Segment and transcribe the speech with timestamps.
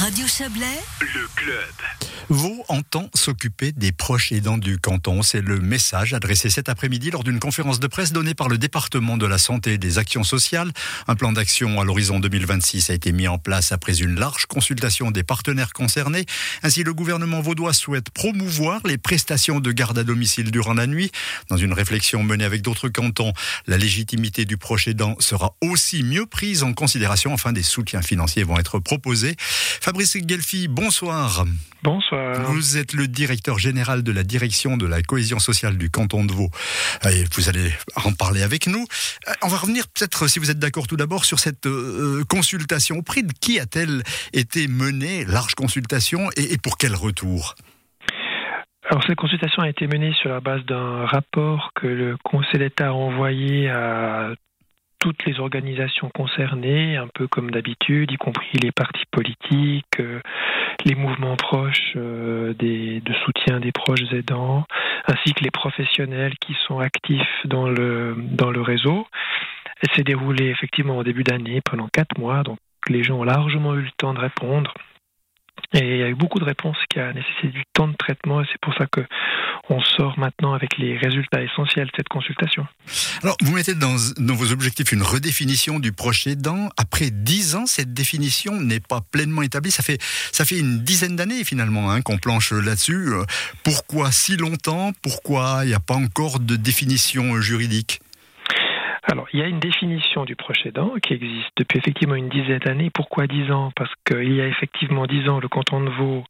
[0.00, 1.74] Radio Chablais, le club.
[2.30, 5.22] Vaud entend s'occuper des proches aidants du canton.
[5.22, 9.16] C'est le message adressé cet après-midi lors d'une conférence de presse donnée par le département
[9.16, 10.70] de la santé et des actions sociales.
[11.06, 15.10] Un plan d'action à l'horizon 2026 a été mis en place après une large consultation
[15.10, 16.26] des partenaires concernés.
[16.62, 21.10] Ainsi, le gouvernement vaudois souhaite promouvoir les prestations de garde à domicile durant la nuit.
[21.48, 23.32] Dans une réflexion menée avec d'autres cantons,
[23.66, 27.32] la légitimité du proche aidant sera aussi mieux prise en considération.
[27.32, 29.34] Enfin, des soutiens financiers vont être proposés.
[29.88, 31.46] Fabrice Gelfi, bonsoir.
[31.82, 32.34] Bonsoir.
[32.52, 36.32] Vous êtes le directeur général de la direction de la cohésion sociale du canton de
[36.32, 36.50] Vaud.
[37.10, 37.72] Et vous allez
[38.04, 38.84] en parler avec nous.
[39.28, 42.96] Euh, on va revenir peut-être, si vous êtes d'accord tout d'abord, sur cette euh, consultation.
[42.98, 44.02] Auprès de qui a-t-elle
[44.34, 47.54] été menée, large consultation, et, et pour quel retour?
[48.90, 52.88] Alors cette consultation a été menée sur la base d'un rapport que le Conseil d'État
[52.88, 54.34] a envoyé à
[54.98, 60.20] toutes les organisations concernées, un peu comme d'habitude, y compris les partis politiques, euh,
[60.84, 64.64] les mouvements proches euh, de soutien des proches aidants,
[65.06, 69.06] ainsi que les professionnels qui sont actifs dans le, dans le réseau.
[69.82, 73.74] Elle s'est déroulée effectivement au début d'année, pendant quatre mois, donc les gens ont largement
[73.74, 74.74] eu le temps de répondre.
[75.74, 78.42] Et il y a eu beaucoup de réponses qui a nécessité du temps de traitement
[78.50, 79.00] c'est pour ça que
[79.70, 82.66] on sort maintenant avec les résultats essentiels de cette consultation.
[83.22, 83.96] Alors, vous mettez dans,
[84.34, 86.70] vos objectifs une redéfinition du proche aidant.
[86.78, 89.70] Après dix ans, cette définition n'est pas pleinement établie.
[89.70, 90.00] Ça fait,
[90.32, 93.10] ça fait une dizaine d'années finalement hein, qu'on planche là-dessus.
[93.62, 94.92] Pourquoi si longtemps?
[95.02, 98.00] Pourquoi il n'y a pas encore de définition juridique?
[99.10, 102.58] Alors, il y a une définition du proche aidant qui existe depuis effectivement une dizaine
[102.58, 102.90] d'années.
[102.90, 103.72] Pourquoi dix ans?
[103.74, 106.24] Parce qu'il y a effectivement dix ans, le canton de Vaud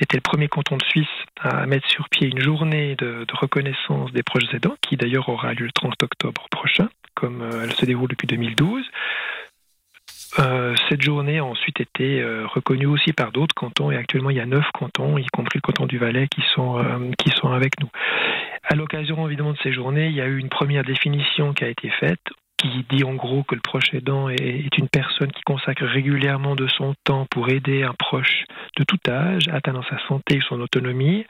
[0.00, 1.06] était le premier canton de Suisse
[1.38, 5.66] à mettre sur pied une journée de, reconnaissance des proches aidants, qui d'ailleurs aura lieu
[5.66, 8.82] le 30 octobre prochain, comme euh, elle se déroule depuis 2012.
[10.38, 14.36] Euh, cette journée a ensuite été euh, reconnue aussi par d'autres cantons et actuellement il
[14.36, 16.82] y a neuf cantons, y compris le canton du Valais, qui sont,
[17.18, 17.90] qui sont avec nous.
[18.68, 21.68] À l'occasion évidemment de ces journées, il y a eu une première définition qui a
[21.68, 22.20] été faite
[22.58, 26.66] qui dit en gros que le proche aidant est une personne qui consacre régulièrement de
[26.68, 28.44] son temps pour aider un proche
[28.78, 31.26] de tout âge, atteindre sa santé et son autonomie.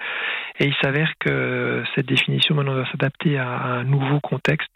[0.60, 4.70] Et il s'avère que cette définition maintenant doit s'adapter à un nouveau contexte.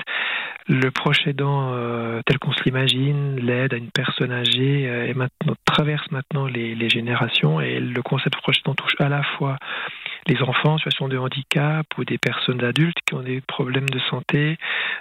[0.68, 5.54] Le proche aidant, euh, tel qu'on se l'imagine, l'aide à une personne âgée, euh, maintenant,
[5.64, 9.56] traverse maintenant les, les, générations et le concept proche aidant touche à la fois
[10.26, 13.98] les enfants en situation de handicap ou des personnes adultes qui ont des problèmes de
[14.10, 14.58] santé,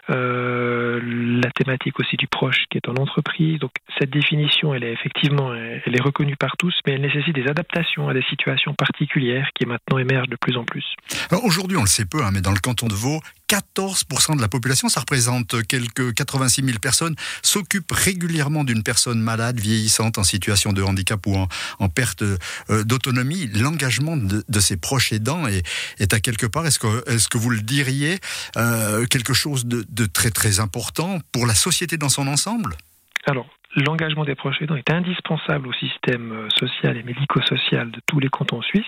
[0.10, 1.00] euh,
[1.44, 3.60] la thématique aussi du proche qui est en entreprise.
[3.60, 7.48] Donc cette définition, elle est effectivement, elle est reconnue par tous, mais elle nécessite des
[7.48, 10.86] adaptations à des situations particulières qui maintenant émergent de plus en plus.
[11.32, 13.20] Alors aujourd'hui, on le sait peu, hein, mais dans le canton de Vaud,
[13.50, 19.60] 14% de la population, ça représente quelques 86 000 personnes, s'occupent régulièrement d'une personne malade,
[19.60, 21.36] vieillissante, en situation de handicap ou
[21.80, 23.48] en, perte euh, d'autonomie.
[23.48, 25.66] L'engagement de, de, ces proches aidants est,
[25.98, 28.20] est à quelque part, est-ce que, est que vous le diriez,
[28.58, 32.78] euh, quelque chose de, de très très important pour la société dans son ensemble?
[33.26, 38.20] Alors, l'engagement des proches aidants est indispensable au système euh, social et médico-social de tous
[38.20, 38.84] les cantons suisses.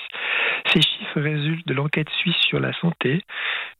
[0.74, 3.24] Ces chiffres résultent de l'enquête suisse sur la santé,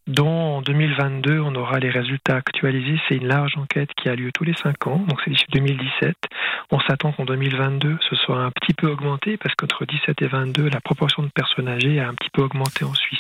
[0.08, 3.00] dont en 2022 on aura les résultats actualisés.
[3.08, 6.16] C'est une large enquête qui a lieu tous les cinq ans, donc c'est 2017.
[6.72, 10.70] On s'attend qu'en 2022 ce soit un petit peu augmenté parce qu'entre 17 et 22
[10.70, 13.20] la proportion de personnes âgées a un petit peu augmenté en Suisse.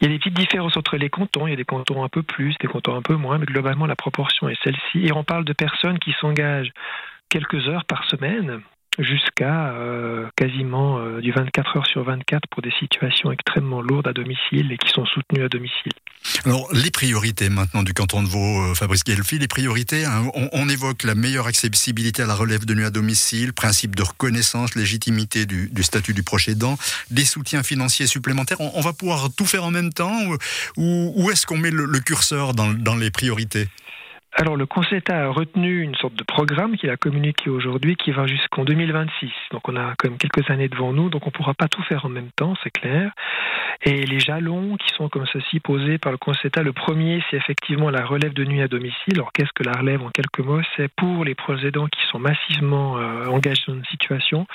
[0.00, 1.46] Il y a des petites différences entre les cantons.
[1.46, 3.86] Il y a des cantons un peu plus, des cantons un peu moins, mais globalement,
[3.86, 5.06] la proportion est celle-ci.
[5.06, 6.72] Et on parle de personnes qui s'engagent
[7.28, 8.62] quelques heures par semaine
[8.98, 14.12] jusqu'à euh, quasiment euh, du 24 heures sur 24 pour des situations extrêmement lourdes à
[14.12, 15.92] domicile et qui sont soutenues à domicile.
[16.44, 20.48] Alors, les priorités maintenant du canton de Vaud, euh, Fabrice Guelfi, les priorités, hein, on,
[20.52, 24.74] on, évoque la meilleure accessibilité à la relève de nuit à domicile, principe de reconnaissance,
[24.74, 26.44] légitimité du, du statut du proche
[27.10, 28.60] des soutiens financiers supplémentaires.
[28.60, 30.14] On, on, va pouvoir tout faire en même temps
[30.76, 33.68] ou, ou est-ce qu'on met le, le curseur dans, dans les priorités?
[34.36, 38.10] Alors le Conseil d'État a retenu une sorte de programme qu'il a communiqué aujourd'hui qui
[38.10, 39.30] va jusqu'en 2026.
[39.52, 41.82] Donc on a quand même quelques années devant nous, donc on ne pourra pas tout
[41.84, 43.12] faire en même temps, c'est clair.
[43.82, 47.36] Et les jalons qui sont comme ceci posés par le Conseil d'État, le premier c'est
[47.36, 49.14] effectivement la relève de nuit à domicile.
[49.14, 50.62] Alors qu'est-ce que la relève en quelques mots?
[50.76, 54.46] C'est pour les proches aidants qui sont massivement euh, engagés dans une situation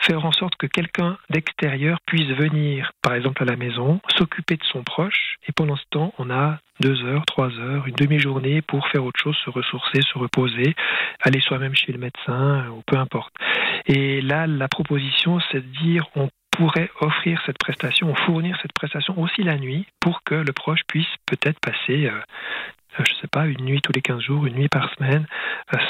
[0.00, 4.64] faire en sorte que quelqu'un d'extérieur puisse venir, par exemple, à la maison, s'occuper de
[4.64, 8.86] son proche, et pendant ce temps, on a deux heures, trois heures, une demi-journée pour
[8.88, 10.74] faire autre chose, se ressourcer, se reposer,
[11.20, 13.32] aller soi-même chez le médecin, ou peu importe.
[13.86, 18.72] Et là, la proposition, c'est de dire, on pourrait offrir cette prestation, ou fournir cette
[18.72, 22.20] prestation aussi la nuit, pour que le proche puisse peut-être passer euh,
[22.98, 25.26] je ne sais pas, une nuit tous les 15 jours, une nuit par semaine,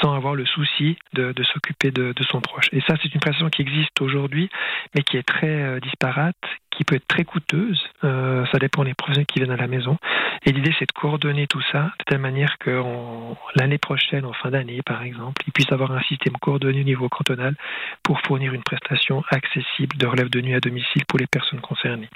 [0.01, 2.65] sans avoir le souci de, s'occuper de, son proche.
[2.71, 4.49] Et ça, c'est une prestation qui existe aujourd'hui,
[4.95, 6.35] mais qui est très disparate,
[6.71, 7.81] qui peut être très coûteuse.
[8.01, 9.97] ça dépend des professionnels qui viennent à la maison.
[10.45, 12.83] Et l'idée, c'est de coordonner tout ça de telle manière que
[13.55, 17.09] l'année prochaine, en fin d'année, par exemple, ils puissent avoir un système coordonné au niveau
[17.09, 17.55] cantonal
[18.03, 22.09] pour fournir une prestation accessible de relève de nuit à domicile pour les personnes concernées.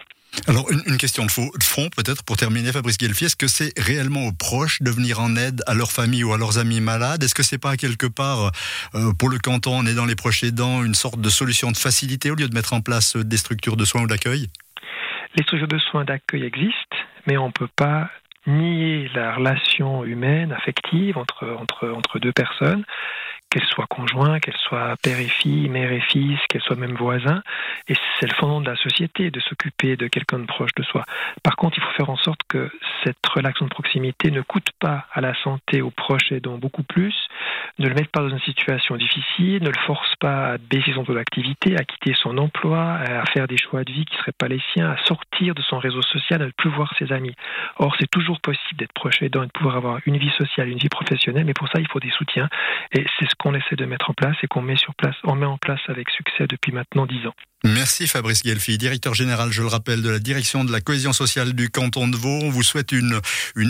[0.47, 3.25] Alors, une, question de fond, peut-être, pour terminer, Fabrice Guelfi.
[3.25, 6.37] Est-ce que c'est réellement aux proches de venir en aide à leur famille ou à
[6.37, 7.23] leurs amis malades?
[7.23, 8.51] Est-ce que c'est pas quelque part,
[8.95, 11.77] euh, pour le canton, on est dans les proches aidants, une sorte de solution de
[11.77, 14.47] facilité au lieu de mettre en place des structures de soins ou d'accueil?
[15.35, 16.97] Les structures de soins d'accueil existent,
[17.27, 18.09] mais on ne peut pas
[18.47, 22.85] nier la relation humaine, affective entre deux personnes
[23.49, 27.41] qu'elle soit conjoint, qu'elle soit père et fille, mère et fils, qu'elle soit même voisin.
[27.87, 31.03] Et c'est le fondement de la société de s'occuper de quelqu'un de proche de soi.
[31.43, 32.71] Par contre, il faut faire en sorte que
[33.03, 37.15] cette relation de proximité ne coûte pas à la santé, aux proches aidants beaucoup plus,
[37.79, 41.03] ne le mette pas dans une situation difficile, ne le force pas à baisser son
[41.03, 44.31] taux d'activité, à quitter son emploi, à faire des choix de vie qui ne seraient
[44.37, 47.35] pas les siens, à sortir de son réseau social, à ne plus voir ses amis.
[47.77, 50.77] Or, c'est toujours possible d'être proche aidant et de pouvoir avoir une vie sociale, une
[50.77, 52.49] vie professionnelle, mais pour ça, il faut des soutiens.
[52.91, 55.35] Et c'est ce qu'on essaie de mettre en place et qu'on met sur place, on
[55.35, 57.33] met en place avec succès depuis maintenant dix ans.
[57.65, 61.51] Merci Fabrice Guelfi, directeur général, je le rappelle, de la direction de la cohésion sociale
[61.51, 62.39] du canton de Vaud.
[62.43, 63.19] On vous souhaite une,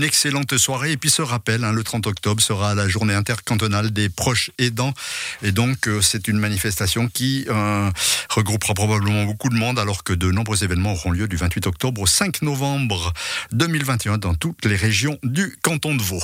[0.03, 0.91] excellente soirée.
[0.91, 4.93] Et puis ce rappel, hein, le 30 octobre sera la journée intercantonale des proches aidants.
[5.41, 7.89] Et donc euh, c'est une manifestation qui euh,
[8.29, 12.01] regroupera probablement beaucoup de monde alors que de nombreux événements auront lieu du 28 octobre
[12.01, 13.11] au 5 novembre
[13.53, 16.21] 2021 dans toutes les régions du canton de Vaud.